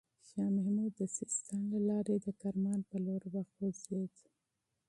[0.27, 4.13] شاه محمود د سیستان له لاري د کرمان پر لور وخوځېد.